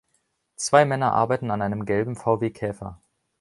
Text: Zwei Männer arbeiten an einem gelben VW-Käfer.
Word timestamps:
Zwei 0.55 0.83
Männer 0.83 1.13
arbeiten 1.13 1.51
an 1.51 1.61
einem 1.61 1.85
gelben 1.85 2.15
VW-Käfer. 2.15 2.99